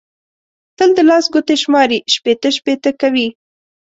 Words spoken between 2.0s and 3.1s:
شپېته شپېته